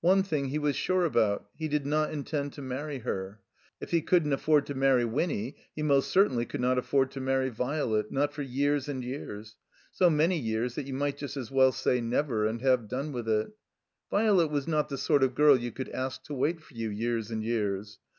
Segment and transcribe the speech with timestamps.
[0.00, 1.46] One thing he was sure about.
[1.54, 3.42] He did not intend to marry her.
[3.82, 7.50] If he couldn't afford to marry Winny he most certainly could not afford to marry
[7.50, 9.56] Violet, not for years and years,
[9.92, 13.28] so many years that you might just as well say never, and have done with
[13.28, 13.50] it.
[14.10, 17.30] Violet was not the sort of girl you could ask to wait for you years
[17.30, 17.98] and years.